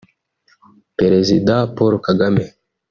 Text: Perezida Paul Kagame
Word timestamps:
Perezida 0.99 1.55
Paul 1.75 1.93
Kagame 2.05 2.43